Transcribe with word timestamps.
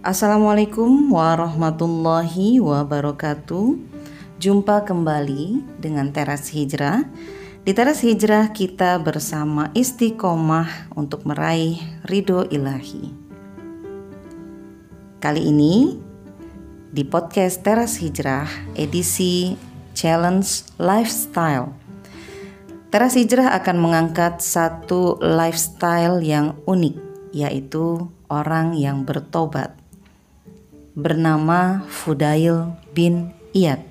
Assalamualaikum 0.00 1.12
warahmatullahi 1.12 2.56
wabarakatuh. 2.56 3.76
Jumpa 4.40 4.88
kembali 4.88 5.76
dengan 5.76 6.08
Teras 6.08 6.48
Hijrah. 6.56 7.04
Di 7.68 7.76
Teras 7.76 8.00
Hijrah 8.00 8.48
kita 8.56 8.96
bersama 8.96 9.68
istiqomah 9.76 10.88
untuk 10.96 11.28
meraih 11.28 11.76
ridho 12.08 12.48
ilahi. 12.48 13.12
Kali 15.20 15.42
ini 15.44 16.00
di 16.88 17.04
podcast 17.04 17.60
Teras 17.60 18.00
Hijrah 18.00 18.48
edisi 18.80 19.52
Challenge 19.92 20.48
Lifestyle. 20.80 21.76
Teras 22.88 23.20
Hijrah 23.20 23.52
akan 23.52 23.76
mengangkat 23.76 24.40
satu 24.40 25.20
lifestyle 25.20 26.24
yang 26.24 26.56
unik, 26.64 26.96
yaitu 27.36 28.08
orang 28.32 28.72
yang 28.72 29.04
bertobat 29.04 29.79
bernama 30.94 31.86
Fudail 31.86 32.74
bin 32.94 33.30
Iyad. 33.54 33.82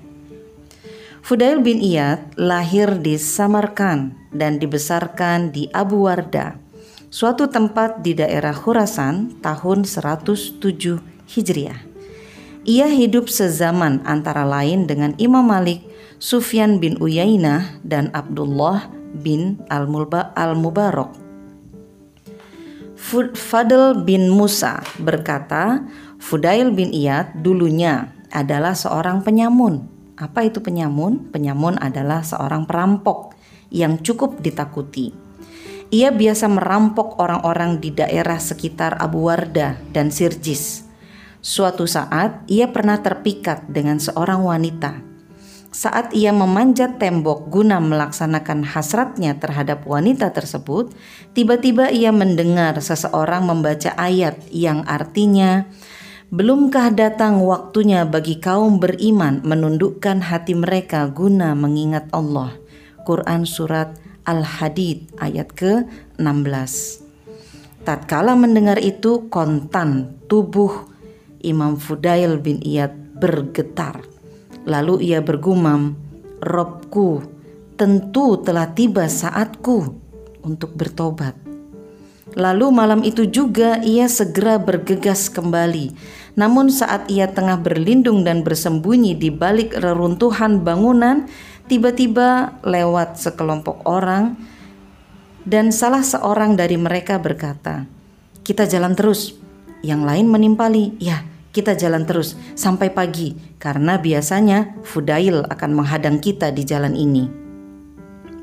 Fudail 1.20 1.62
bin 1.62 1.78
Iyad 1.78 2.34
lahir 2.34 2.98
di 2.98 3.14
Samarkand 3.14 4.16
dan 4.34 4.58
dibesarkan 4.58 5.54
di 5.54 5.70
Abu 5.70 6.08
Warda, 6.08 6.58
suatu 7.10 7.46
tempat 7.46 8.02
di 8.02 8.18
daerah 8.18 8.54
Khurasan 8.54 9.38
tahun 9.38 9.86
107 9.86 10.98
Hijriah. 11.30 11.80
Ia 12.66 12.88
hidup 12.92 13.30
sezaman 13.32 14.04
antara 14.04 14.44
lain 14.44 14.84
dengan 14.84 15.16
Imam 15.16 15.46
Malik, 15.46 15.80
Sufyan 16.20 16.76
bin 16.76 17.00
Uyainah, 17.00 17.80
dan 17.86 18.12
Abdullah 18.12 18.90
bin 19.16 19.56
Al-Mubarak. 19.72 21.16
Fadl 23.32 24.04
bin 24.04 24.28
Musa 24.28 24.84
berkata, 25.00 25.82
Fudail 26.20 26.68
bin 26.76 26.92
Iyad 26.92 27.40
dulunya 27.40 28.12
adalah 28.28 28.76
seorang 28.76 29.24
penyamun. 29.24 29.88
Apa 30.20 30.44
itu 30.44 30.60
penyamun? 30.60 31.32
Penyamun 31.32 31.80
adalah 31.80 32.20
seorang 32.20 32.68
perampok 32.68 33.32
yang 33.72 33.98
cukup 34.04 34.44
ditakuti. 34.44 35.16
Ia 35.90 36.12
biasa 36.14 36.46
merampok 36.46 37.18
orang-orang 37.18 37.82
di 37.82 37.90
daerah 37.90 38.38
sekitar 38.38 39.00
Abu 39.00 39.26
Warda 39.26 39.80
dan 39.90 40.12
Sirjis. 40.14 40.86
Suatu 41.40 41.88
saat 41.88 42.44
ia 42.46 42.68
pernah 42.68 43.00
terpikat 43.00 43.66
dengan 43.72 43.96
seorang 43.98 44.44
wanita. 44.44 45.02
Saat 45.72 46.12
ia 46.12 46.36
memanjat 46.36 47.00
tembok 47.00 47.48
guna 47.48 47.80
melaksanakan 47.80 48.66
hasratnya 48.70 49.38
terhadap 49.40 49.86
wanita 49.88 50.34
tersebut, 50.34 50.92
tiba-tiba 51.32 51.88
ia 51.90 52.12
mendengar 52.12 52.76
seseorang 52.78 53.46
membaca 53.46 53.94
ayat 53.96 54.36
yang 54.52 54.84
artinya 54.84 55.66
Belumkah 56.30 56.94
datang 56.94 57.42
waktunya 57.42 58.06
bagi 58.06 58.38
kaum 58.38 58.78
beriman 58.78 59.42
menundukkan 59.42 60.22
hati 60.22 60.54
mereka 60.54 61.10
guna 61.10 61.58
mengingat 61.58 62.06
Allah? 62.14 62.54
Quran 63.02 63.42
Surat 63.42 63.98
Al-Hadid 64.22 65.10
ayat 65.18 65.50
ke-16. 65.58 67.02
Tatkala 67.82 68.38
mendengar 68.38 68.78
itu 68.78 69.26
kontan 69.26 70.22
tubuh 70.30 70.86
Imam 71.42 71.74
Fudail 71.74 72.38
bin 72.38 72.62
Iyad 72.62 72.94
bergetar. 73.18 73.98
Lalu 74.70 75.10
ia 75.10 75.18
bergumam 75.26 75.98
Robku 76.38 77.26
tentu 77.74 78.38
telah 78.38 78.70
tiba 78.70 79.10
saatku 79.10 79.98
untuk 80.46 80.78
bertobat 80.78 81.49
Lalu 82.38 82.66
malam 82.70 83.00
itu 83.02 83.26
juga 83.26 83.82
ia 83.82 84.06
segera 84.06 84.54
bergegas 84.62 85.26
kembali. 85.26 85.94
Namun 86.38 86.70
saat 86.70 87.10
ia 87.10 87.26
tengah 87.26 87.58
berlindung 87.58 88.22
dan 88.22 88.46
bersembunyi 88.46 89.18
di 89.18 89.34
balik 89.34 89.74
reruntuhan 89.74 90.62
bangunan, 90.62 91.26
tiba-tiba 91.66 92.54
lewat 92.62 93.18
sekelompok 93.18 93.82
orang 93.82 94.38
dan 95.42 95.74
salah 95.74 96.06
seorang 96.06 96.54
dari 96.54 96.78
mereka 96.78 97.18
berkata, 97.18 97.90
"Kita 98.46 98.62
jalan 98.66 98.94
terus." 98.94 99.34
Yang 99.82 100.02
lain 100.06 100.26
menimpali, 100.30 100.94
"Ya, 101.02 101.26
kita 101.50 101.74
jalan 101.74 102.06
terus 102.06 102.38
sampai 102.54 102.94
pagi 102.94 103.34
karena 103.58 103.98
biasanya 103.98 104.76
Fudail 104.86 105.42
akan 105.50 105.70
menghadang 105.74 106.22
kita 106.22 106.54
di 106.54 106.62
jalan 106.62 106.94
ini." 106.94 107.26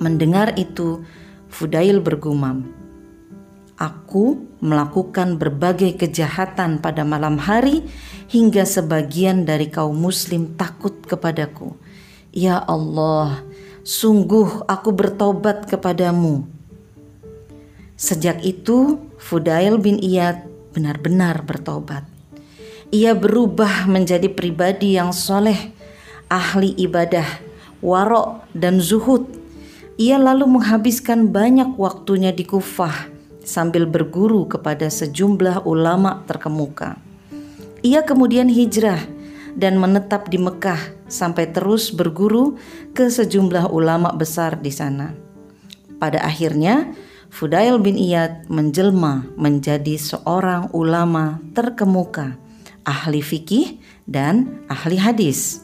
Mendengar 0.03 0.53
itu, 0.59 1.01
Fudail 1.47 2.03
bergumam, 2.03 2.76
Aku 3.77 4.41
melakukan 4.57 5.38
berbagai 5.38 6.01
kejahatan 6.01 6.81
pada 6.81 7.05
malam 7.05 7.38
hari 7.38 7.85
hingga 8.25 8.65
sebagian 8.65 9.45
dari 9.45 9.69
kaum 9.69 9.93
muslim 9.93 10.57
takut 10.57 10.97
kepadaku. 11.05 11.77
Ya 12.33 12.57
Allah, 12.57 13.45
sungguh 13.85 14.65
aku 14.65 14.89
bertobat 14.97 15.69
kepadamu. 15.69 16.49
Sejak 17.93 18.41
itu, 18.41 18.97
Fudail 19.21 19.77
bin 19.77 20.01
Iyad 20.01 20.49
benar-benar 20.73 21.45
bertobat. 21.45 22.01
Ia 22.89 23.13
berubah 23.13 23.85
menjadi 23.85 24.25
pribadi 24.25 24.97
yang 24.97 25.13
soleh, 25.13 25.69
ahli 26.33 26.73
ibadah, 26.81 27.29
warok, 27.85 28.41
dan 28.57 28.81
zuhud. 28.81 29.29
Ia 30.01 30.17
lalu 30.17 30.49
menghabiskan 30.49 31.29
banyak 31.29 31.77
waktunya 31.77 32.33
di 32.33 32.41
Kufah 32.41 33.16
sambil 33.47 33.87
berguru 33.87 34.43
kepada 34.51 34.91
sejumlah 34.91 35.63
ulama 35.63 36.27
terkemuka. 36.27 36.99
Ia 37.79 38.03
kemudian 38.03 38.51
hijrah 38.51 38.99
dan 39.55 39.79
menetap 39.79 40.27
di 40.27 40.35
Mekah 40.35 41.07
sampai 41.07 41.55
terus 41.55 41.89
berguru 41.95 42.59
ke 42.91 43.07
sejumlah 43.07 43.71
ulama 43.71 44.11
besar 44.11 44.59
di 44.59 44.69
sana. 44.69 45.15
Pada 45.97 46.19
akhirnya, 46.21 46.91
Fudail 47.31 47.79
bin 47.79 47.95
Iyad 47.95 48.51
menjelma 48.51 49.31
menjadi 49.39 49.95
seorang 49.95 50.69
ulama 50.75 51.39
terkemuka, 51.55 52.35
ahli 52.83 53.23
fikih 53.23 53.79
dan 54.05 54.61
ahli 54.67 54.99
hadis. 54.99 55.63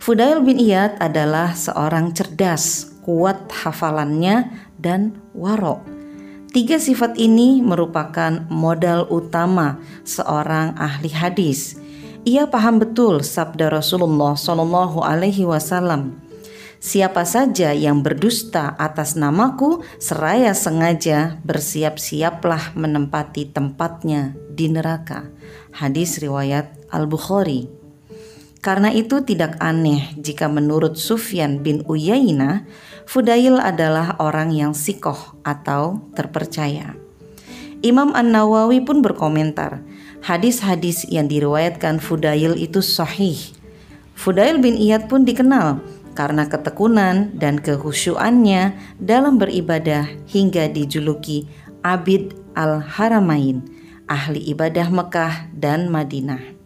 Fudail 0.00 0.40
bin 0.40 0.56
Iyad 0.56 0.96
adalah 0.96 1.52
seorang 1.52 2.16
cerdas, 2.16 2.96
kuat 3.04 3.52
hafalannya 3.52 4.48
dan 4.80 5.20
warok 5.36 5.99
Tiga 6.50 6.82
sifat 6.82 7.14
ini 7.14 7.62
merupakan 7.62 8.42
modal 8.50 9.06
utama 9.06 9.78
seorang 10.02 10.74
ahli 10.74 11.06
hadis. 11.14 11.78
Ia 12.26 12.50
paham 12.50 12.82
betul 12.82 13.22
sabda 13.22 13.70
Rasulullah 13.70 14.34
Shallallahu 14.34 14.98
Alaihi 14.98 15.46
Wasallam. 15.46 16.18
Siapa 16.82 17.22
saja 17.22 17.70
yang 17.70 18.02
berdusta 18.02 18.74
atas 18.82 19.14
namaku, 19.14 19.86
seraya 20.02 20.50
sengaja 20.50 21.38
bersiap-siaplah 21.46 22.74
menempati 22.74 23.54
tempatnya 23.54 24.34
di 24.50 24.74
neraka. 24.74 25.30
Hadis 25.70 26.18
riwayat 26.18 26.66
Al 26.90 27.06
Bukhari. 27.06 27.79
Karena 28.60 28.92
itu 28.92 29.24
tidak 29.24 29.56
aneh 29.56 30.12
jika 30.20 30.44
menurut 30.44 31.00
Sufyan 31.00 31.64
bin 31.64 31.80
Uyainah, 31.88 32.68
Fudail 33.08 33.56
adalah 33.56 34.20
orang 34.20 34.52
yang 34.52 34.76
sikoh 34.76 35.40
atau 35.40 36.04
terpercaya. 36.12 36.92
Imam 37.80 38.12
An-Nawawi 38.12 38.84
pun 38.84 39.00
berkomentar, 39.00 39.80
hadis-hadis 40.20 41.08
yang 41.08 41.24
diriwayatkan 41.24 42.04
Fudail 42.04 42.52
itu 42.60 42.84
sahih. 42.84 43.40
Fudail 44.12 44.60
bin 44.60 44.76
Iyad 44.76 45.08
pun 45.08 45.24
dikenal 45.24 45.80
karena 46.12 46.44
ketekunan 46.44 47.32
dan 47.40 47.56
kehusyuannya 47.56 48.76
dalam 49.00 49.40
beribadah 49.40 50.04
hingga 50.28 50.68
dijuluki 50.68 51.48
Abid 51.80 52.36
al-Haramain, 52.52 53.64
ahli 54.04 54.52
ibadah 54.52 54.92
Mekah 54.92 55.48
dan 55.56 55.88
Madinah. 55.88 56.59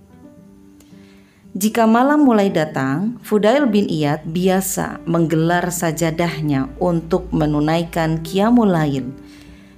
Jika 1.54 1.86
malam 1.86 2.26
mulai 2.26 2.50
datang, 2.50 3.14
Fudail 3.22 3.70
bin 3.70 3.86
Iyad 3.86 4.26
biasa 4.26 5.06
menggelar 5.06 5.70
sajadahnya 5.70 6.66
untuk 6.82 7.30
menunaikan 7.30 8.26
qiyamul 8.26 8.74
lail. 8.74 9.14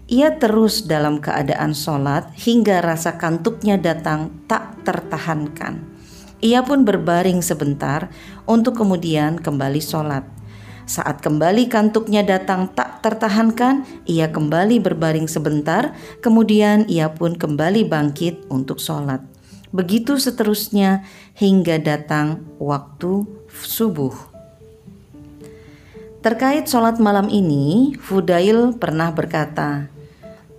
Ia 0.09 0.41
terus 0.41 0.89
dalam 0.89 1.21
keadaan 1.21 1.77
sholat 1.77 2.33
hingga 2.33 2.81
rasa 2.81 3.21
kantuknya 3.21 3.77
datang 3.77 4.33
tak 4.49 4.89
tertahankan. 4.89 5.85
Ia 6.41 6.65
pun 6.65 6.89
berbaring 6.89 7.45
sebentar 7.45 8.09
untuk 8.49 8.81
kemudian 8.81 9.37
kembali 9.37 9.85
sholat. 9.85 10.25
Saat 10.89 11.21
kembali 11.21 11.69
kantuknya 11.69 12.25
datang 12.25 12.73
tak 12.73 13.05
tertahankan, 13.05 13.85
ia 14.09 14.33
kembali 14.33 14.81
berbaring 14.81 15.29
sebentar, 15.29 15.93
kemudian 16.25 16.89
ia 16.89 17.13
pun 17.13 17.37
kembali 17.37 17.85
bangkit 17.85 18.49
untuk 18.49 18.81
sholat. 18.81 19.36
Begitu 19.77 20.17
seterusnya 20.17 21.05
hingga 21.37 21.77
datang 21.77 22.49
waktu 22.57 23.29
subuh. 23.53 24.17
Terkait 26.25 26.65
sholat 26.65 26.97
malam 26.97 27.29
ini, 27.29 27.93
Fudail 28.01 28.73
pernah 28.81 29.13
berkata, 29.13 29.93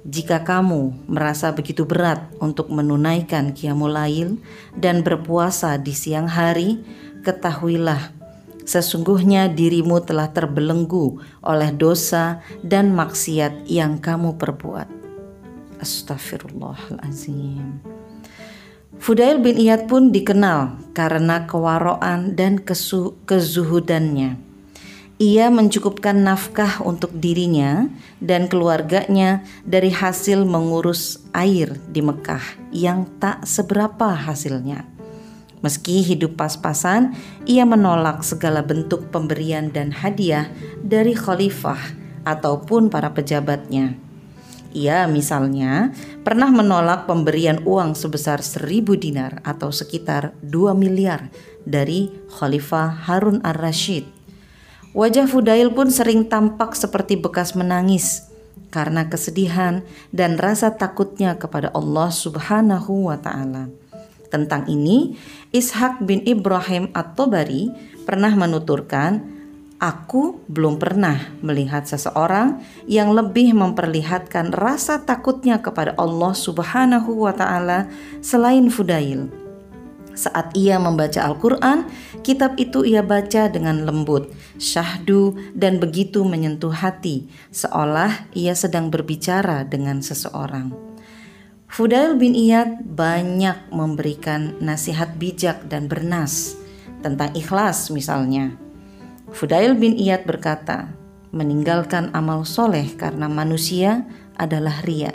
jika 0.05 0.45
kamu 0.45 1.09
merasa 1.09 1.49
begitu 1.51 1.89
berat 1.89 2.29
untuk 2.37 2.69
menunaikan 2.69 3.57
qiyamul 3.57 3.89
lail 3.89 4.37
dan 4.77 5.01
berpuasa 5.01 5.81
di 5.81 5.97
siang 5.97 6.29
hari, 6.29 6.85
ketahuilah 7.25 8.13
sesungguhnya 8.69 9.49
dirimu 9.49 9.97
telah 10.05 10.29
terbelenggu 10.29 11.17
oleh 11.41 11.73
dosa 11.73 12.45
dan 12.61 12.93
maksiat 12.93 13.65
yang 13.65 13.97
kamu 13.97 14.37
perbuat. 14.37 14.85
Astaghfirullahalazim. 15.81 17.96
Fudail 18.97 19.39
bin 19.39 19.55
Iyad 19.55 19.87
pun 19.87 20.11
dikenal 20.11 20.91
karena 20.91 21.45
kewaroan 21.47 22.35
dan 22.35 22.59
kezuhudannya 22.63 24.47
ia 25.17 25.49
mencukupkan 25.49 26.13
nafkah 26.13 26.85
untuk 26.85 27.09
dirinya 27.09 27.89
dan 28.21 28.45
keluarganya 28.45 29.41
dari 29.65 29.89
hasil 29.89 30.45
mengurus 30.45 31.25
air 31.33 31.73
di 31.89 32.05
Mekah 32.05 32.69
yang 32.69 33.09
tak 33.17 33.41
seberapa 33.49 34.13
hasilnya. 34.13 34.85
Meski 35.65 36.05
hidup 36.05 36.37
pas-pasan, 36.37 37.17
ia 37.49 37.65
menolak 37.65 38.21
segala 38.21 38.61
bentuk 38.61 39.09
pemberian 39.09 39.73
dan 39.73 39.89
hadiah 39.89 40.53
dari 40.85 41.17
khalifah 41.17 41.81
ataupun 42.21 42.93
para 42.93 43.09
pejabatnya. 43.09 43.97
Ia 44.75 45.07
misalnya 45.07 45.95
pernah 46.25 46.51
menolak 46.51 47.07
pemberian 47.07 47.63
uang 47.63 47.95
sebesar 47.95 48.43
seribu 48.43 48.97
dinar 48.99 49.39
atau 49.47 49.71
sekitar 49.71 50.35
2 50.43 50.75
miliar 50.75 51.31
dari 51.63 52.11
Khalifah 52.31 53.07
Harun 53.07 53.43
ar-Rashid 53.43 54.17
Wajah 54.97 55.29
Fudail 55.29 55.69
pun 55.77 55.93
sering 55.93 56.25
tampak 56.25 56.73
seperti 56.73 57.21
bekas 57.21 57.53
menangis 57.53 58.25
karena 58.73 59.05
kesedihan 59.05 59.85
dan 60.09 60.41
rasa 60.41 60.73
takutnya 60.73 61.37
kepada 61.37 61.69
Allah 61.77 62.09
Subhanahu 62.09 63.05
wa 63.05 63.21
taala. 63.21 63.69
Tentang 64.33 64.65
ini, 64.65 65.13
Ishak 65.53 66.01
bin 66.01 66.25
Ibrahim 66.25 66.89
At-Tabari 66.97 67.69
pernah 68.09 68.33
menuturkan, 68.33 69.36
"Aku 69.77 70.41
belum 70.49 70.81
pernah 70.81 71.31
melihat 71.45 71.85
seseorang 71.85 72.61
yang 72.89 73.13
lebih 73.13 73.53
memperlihatkan 73.53 74.49
rasa 74.53 75.05
takutnya 75.05 75.61
kepada 75.61 75.93
Allah 76.01 76.33
Subhanahu 76.33 77.25
wa 77.25 77.33
taala 77.33 77.85
selain 78.19 78.73
Fudail." 78.73 79.47
Saat 80.17 80.57
ia 80.57 80.81
membaca 80.81 81.21
Al-Quran, 81.21 81.85
kitab 82.25 82.57
itu 82.57 82.81
ia 82.81 83.05
baca 83.05 83.53
dengan 83.53 83.85
lembut, 83.85 84.33
syahdu, 84.57 85.37
dan 85.53 85.77
begitu 85.77 86.25
menyentuh 86.25 86.73
hati, 86.73 87.29
seolah 87.53 88.25
ia 88.33 88.57
sedang 88.57 88.89
berbicara 88.89 89.61
dengan 89.61 90.01
seseorang. 90.01 90.73
Fudail 91.69 92.17
bin 92.17 92.33
Iyad 92.33 92.81
banyak 92.81 93.69
memberikan 93.69 94.57
nasihat 94.57 95.21
bijak 95.21 95.69
dan 95.69 95.85
bernas 95.85 96.57
tentang 97.05 97.29
ikhlas 97.37 97.93
misalnya. 97.93 98.57
Fudail 99.27 99.75
bin 99.75 99.99
Iyad 99.99 100.23
berkata, 100.23 100.95
meninggalkan 101.35 102.15
amal 102.15 102.47
soleh 102.47 102.95
karena 102.95 103.27
manusia 103.27 104.07
adalah 104.39 104.79
ria. 104.87 105.11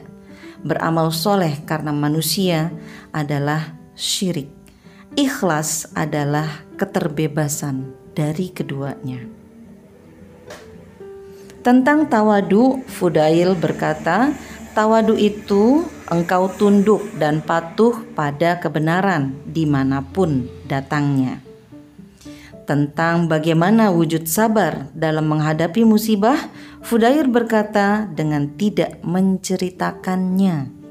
Beramal 0.60 1.10
soleh 1.10 1.64
karena 1.64 1.96
manusia 1.96 2.70
adalah 3.10 3.72
syirik. 3.96 4.52
Ikhlas 5.16 5.92
adalah 5.96 6.64
keterbebasan 6.76 7.92
dari 8.12 8.52
keduanya. 8.52 9.24
Tentang 11.62 12.10
tawadu, 12.10 12.84
Fudail 12.90 13.54
berkata, 13.54 14.34
tawadu 14.76 15.14
itu 15.16 15.86
engkau 16.10 16.50
tunduk 16.52 17.00
dan 17.16 17.40
patuh 17.40 18.02
pada 18.12 18.60
kebenaran 18.60 19.32
di 19.46 19.64
mana 19.64 20.02
pun 20.02 20.50
datangnya. 20.66 21.51
Tentang 22.62 23.26
bagaimana 23.26 23.90
wujud 23.90 24.30
sabar 24.30 24.86
dalam 24.94 25.26
menghadapi 25.26 25.82
musibah, 25.82 26.38
Fudail 26.82 27.26
berkata 27.26 28.06
dengan 28.06 28.54
tidak 28.54 29.02
menceritakannya 29.02 30.82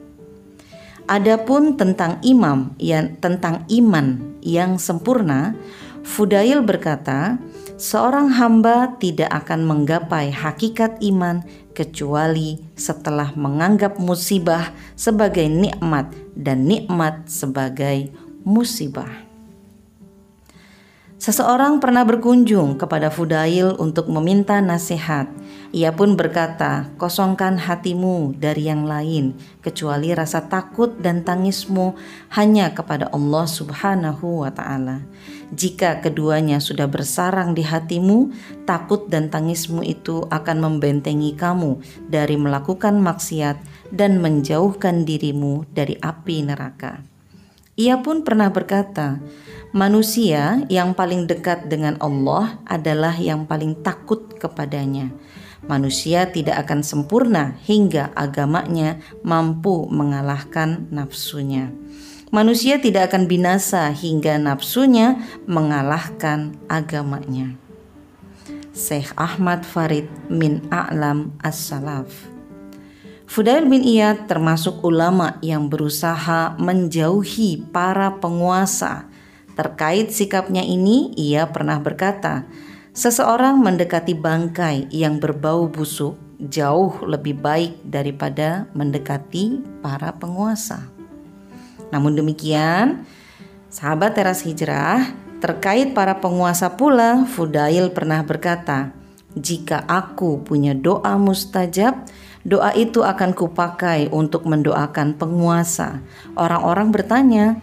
Adapun 1.11 1.75
tentang 1.75 2.23
imam 2.23 2.71
yang 2.79 3.19
tentang 3.19 3.67
iman 3.67 4.39
yang 4.39 4.79
sempurna, 4.79 5.59
Fudail 6.07 6.63
berkata, 6.63 7.35
seorang 7.75 8.31
hamba 8.31 8.95
tidak 8.95 9.27
akan 9.43 9.67
menggapai 9.67 10.31
hakikat 10.31 11.03
iman 11.03 11.43
kecuali 11.75 12.63
setelah 12.79 13.35
menganggap 13.35 13.99
musibah 13.99 14.71
sebagai 14.95 15.51
nikmat 15.51 16.15
dan 16.39 16.63
nikmat 16.63 17.27
sebagai 17.27 18.07
musibah. 18.47 19.30
Seseorang 21.21 21.77
pernah 21.77 22.01
berkunjung 22.01 22.81
kepada 22.81 23.13
Fudail 23.13 23.77
untuk 23.77 24.09
meminta 24.09 24.57
nasihat. 24.57 25.29
Ia 25.69 25.93
pun 25.93 26.17
berkata, 26.17 26.89
"Kosongkan 26.97 27.61
hatimu 27.61 28.33
dari 28.41 28.65
yang 28.65 28.89
lain, 28.89 29.37
kecuali 29.61 30.17
rasa 30.17 30.49
takut 30.49 30.97
dan 30.97 31.21
tangismu 31.21 31.93
hanya 32.33 32.73
kepada 32.73 33.05
Allah 33.13 33.45
Subhanahu 33.45 34.41
wa 34.41 34.49
Ta'ala. 34.49 35.05
Jika 35.53 36.01
keduanya 36.01 36.57
sudah 36.57 36.89
bersarang 36.89 37.53
di 37.53 37.61
hatimu, 37.69 38.33
takut 38.65 39.05
dan 39.05 39.29
tangismu 39.29 39.85
itu 39.85 40.25
akan 40.25 40.57
membentengi 40.57 41.37
kamu 41.37 41.85
dari 42.09 42.33
melakukan 42.33 42.97
maksiat 42.97 43.61
dan 43.93 44.17
menjauhkan 44.25 45.05
dirimu 45.05 45.69
dari 45.69 46.01
api 46.01 46.49
neraka." 46.49 47.10
Ia 47.79 48.03
pun 48.03 48.27
pernah 48.27 48.51
berkata, 48.51 49.23
Manusia 49.71 50.67
yang 50.67 50.91
paling 50.91 51.31
dekat 51.31 51.71
dengan 51.71 51.95
Allah 52.03 52.59
adalah 52.67 53.15
yang 53.15 53.47
paling 53.47 53.79
takut 53.79 54.27
kepadanya. 54.35 55.15
Manusia 55.63 56.27
tidak 56.27 56.67
akan 56.67 56.83
sempurna 56.83 57.55
hingga 57.63 58.11
agamanya 58.11 58.99
mampu 59.23 59.87
mengalahkan 59.87 60.91
nafsunya. 60.91 61.71
Manusia 62.35 62.83
tidak 62.83 63.15
akan 63.15 63.31
binasa 63.31 63.87
hingga 63.95 64.35
nafsunya 64.35 65.23
mengalahkan 65.47 66.59
agamanya. 66.67 67.55
Syekh 68.75 69.15
Ahmad 69.15 69.63
Farid 69.63 70.11
min 70.27 70.67
A'lam 70.67 71.31
As-Salaf 71.39 72.30
Fudail 73.31 73.63
bin 73.71 73.79
Iyad 73.79 74.27
termasuk 74.27 74.83
ulama 74.83 75.39
yang 75.39 75.71
berusaha 75.71 76.59
menjauhi 76.59 77.63
para 77.71 78.19
penguasa 78.19 79.07
Terkait 79.51 80.09
sikapnya 80.15 80.63
ini, 80.63 81.11
ia 81.19 81.45
pernah 81.51 81.75
berkata, 81.77 82.47
"Seseorang 82.95 83.59
mendekati 83.59 84.15
bangkai 84.15 84.87
yang 84.89 85.19
berbau 85.19 85.67
busuk 85.67 86.15
jauh 86.39 87.03
lebih 87.03 87.35
baik 87.37 87.83
daripada 87.83 88.71
mendekati 88.71 89.59
para 89.83 90.15
penguasa." 90.15 90.87
Namun 91.91 92.15
demikian, 92.15 93.03
sahabat 93.67 94.15
teras 94.15 94.47
hijrah, 94.47 95.11
terkait 95.43 95.91
para 95.91 96.17
penguasa 96.23 96.71
pula, 96.79 97.27
Fudail 97.27 97.91
pernah 97.91 98.23
berkata, 98.23 98.95
"Jika 99.35 99.83
aku 99.83 100.47
punya 100.47 100.71
doa 100.71 101.19
mustajab, 101.19 102.07
doa 102.47 102.73
itu 102.73 103.05
akan 103.05 103.33
kupakai 103.33 104.09
untuk 104.13 104.47
mendoakan 104.47 105.17
penguasa." 105.17 106.01
Orang-orang 106.37 106.89
bertanya, 106.89 107.61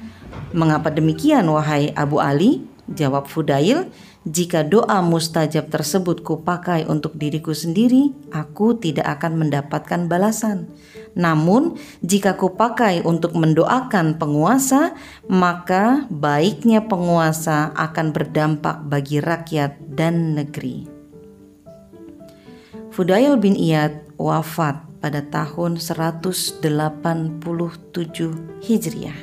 Mengapa 0.53 0.89
demikian 0.89 1.45
wahai 1.53 1.93
Abu 1.93 2.25
Ali? 2.25 2.65
Jawab 2.89 3.29
Fudail, 3.29 3.93
jika 4.25 4.65
doa 4.65 5.05
mustajab 5.05 5.69
tersebut 5.69 6.25
kupakai 6.25 6.89
untuk 6.89 7.21
diriku 7.21 7.53
sendiri, 7.53 8.17
aku 8.33 8.81
tidak 8.81 9.21
akan 9.21 9.45
mendapatkan 9.45 10.09
balasan. 10.09 10.73
Namun, 11.13 11.77
jika 12.01 12.41
kupakai 12.41 13.05
untuk 13.05 13.37
mendoakan 13.37 14.17
penguasa, 14.17 14.97
maka 15.29 16.09
baiknya 16.09 16.89
penguasa 16.89 17.77
akan 17.77 18.17
berdampak 18.17 18.81
bagi 18.89 19.21
rakyat 19.21 19.77
dan 19.93 20.33
negeri. 20.33 20.89
Fudail 22.89 23.37
bin 23.37 23.53
Iyad 23.53 24.08
wafat 24.19 24.83
pada 24.99 25.23
tahun 25.23 25.79
187 25.79 26.61
Hijriah 28.67 29.21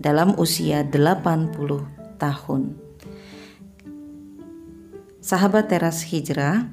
dalam 0.00 0.34
usia 0.40 0.82
80 0.82 1.54
tahun. 2.18 2.62
Sahabat 5.22 5.70
teras 5.70 6.02
hijrah, 6.02 6.66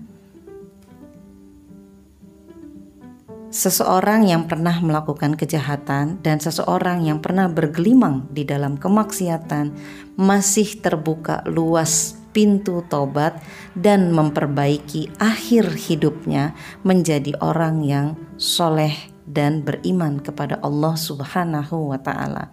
seseorang 3.54 4.26
yang 4.26 4.50
pernah 4.50 4.74
melakukan 4.82 5.38
kejahatan 5.38 6.18
dan 6.26 6.38
seseorang 6.42 7.06
yang 7.06 7.22
pernah 7.22 7.46
bergelimang 7.46 8.26
di 8.34 8.50
dalam 8.50 8.82
kemaksiatan 8.82 9.74
masih 10.18 10.82
terbuka 10.82 11.46
luas 11.46 12.19
pintu 12.30 12.86
tobat 12.88 13.42
dan 13.74 14.14
memperbaiki 14.14 15.18
akhir 15.18 15.74
hidupnya 15.90 16.54
menjadi 16.86 17.34
orang 17.42 17.82
yang 17.82 18.08
soleh 18.38 18.94
dan 19.30 19.62
beriman 19.62 20.18
kepada 20.22 20.58
Allah 20.62 20.98
Subhanahu 20.98 21.94
wa 21.94 22.00
taala. 22.02 22.50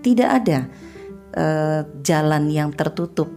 Tidak 0.00 0.28
ada 0.28 0.68
uh, 1.36 1.80
jalan 2.00 2.48
yang 2.48 2.72
tertutup 2.72 3.28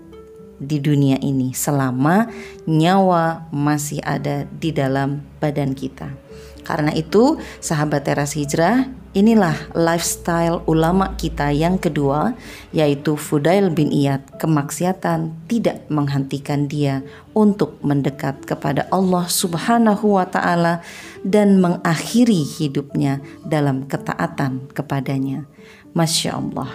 di 0.63 0.79
dunia 0.79 1.19
ini 1.19 1.51
selama 1.51 2.31
nyawa 2.63 3.51
masih 3.51 3.99
ada 3.99 4.47
di 4.47 4.71
dalam 4.71 5.19
badan 5.43 5.75
kita. 5.75 6.22
Karena 6.63 6.95
itu, 6.95 7.37
sahabat 7.59 8.07
teras 8.07 8.33
hijrah, 8.39 8.87
inilah 9.13 9.53
lifestyle 9.77 10.65
ulama 10.65 11.13
kita 11.19 11.53
yang 11.53 11.77
kedua, 11.77 12.33
yaitu 12.73 13.19
Fudail 13.19 13.69
bin 13.69 13.93
Iyad. 13.93 14.39
Kemaksiatan 14.41 15.47
tidak 15.51 15.85
menghentikan 15.91 16.65
dia 16.65 17.05
untuk 17.37 17.77
mendekat 17.85 18.41
kepada 18.47 18.89
Allah 18.89 19.29
Subhanahu 19.29 20.17
wa 20.17 20.25
Ta'ala 20.25 20.81
dan 21.21 21.61
mengakhiri 21.61 22.41
hidupnya 22.41 23.21
dalam 23.45 23.85
ketaatan 23.85 24.71
kepadanya. 24.73 25.45
Masya 25.93 26.39
Allah. 26.39 26.71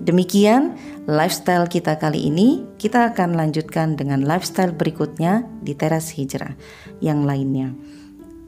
Demikian 0.00 0.74
lifestyle 1.06 1.68
kita 1.70 2.00
kali 2.00 2.26
ini. 2.26 2.64
Kita 2.80 3.14
akan 3.14 3.36
lanjutkan 3.38 3.94
dengan 3.94 4.24
lifestyle 4.24 4.74
berikutnya 4.74 5.46
di 5.62 5.76
teras 5.76 6.10
hijrah 6.16 6.56
yang 6.98 7.22
lainnya. 7.22 7.76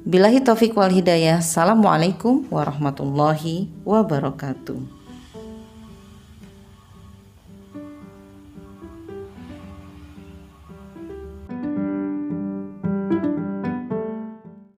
Bilahi 0.07 0.39
taufik 0.39 0.79
wal 0.79 0.95
hidayah. 0.95 1.43
Assalamualaikum 1.43 2.47
warahmatullahi 2.47 3.67
wabarakatuh. 3.83 4.96